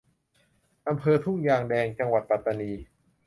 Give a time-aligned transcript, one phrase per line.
[0.87, 2.71] อำเภอทุ่งยางแดง จังหวัดปัตตานี